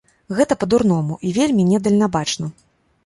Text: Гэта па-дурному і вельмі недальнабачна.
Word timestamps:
Гэта 0.37 0.53
па-дурному 0.61 1.17
і 1.27 1.33
вельмі 1.37 1.67
недальнабачна. 1.71 2.53